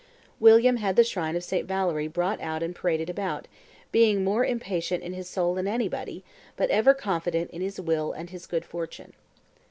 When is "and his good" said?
8.11-8.65